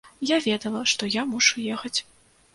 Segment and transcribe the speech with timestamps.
[0.29, 1.95] Я ведала, што я мушу ехаць.